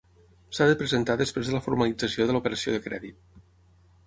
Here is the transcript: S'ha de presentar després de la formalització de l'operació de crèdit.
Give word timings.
S'ha 0.57 0.65
de 0.71 0.77
presentar 0.79 1.15
després 1.21 1.51
de 1.51 1.55
la 1.57 1.61
formalització 1.67 2.27
de 2.31 2.37
l'operació 2.37 2.75
de 2.79 2.81
crèdit. 2.89 3.23